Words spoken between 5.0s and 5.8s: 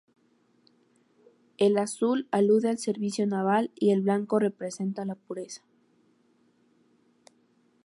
la pureza.